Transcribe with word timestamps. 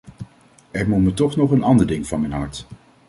Er 0.71 0.87
moet 0.89 0.99
me 1.01 1.13
toch 1.13 1.35
nog 1.35 1.51
een 1.51 1.63
ander 1.63 1.87
ding 1.87 2.07
van 2.07 2.19
mijn 2.21 2.31
hart. 2.33 2.65